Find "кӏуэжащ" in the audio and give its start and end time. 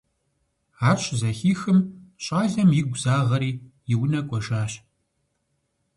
4.27-4.73